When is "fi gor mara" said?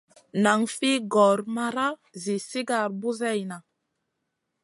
0.75-1.85